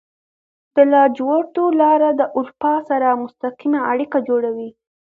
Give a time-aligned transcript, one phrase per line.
[0.75, 4.69] د لاجوردو لاره د اروپا سره مستقیمه اړیکه جوړوي.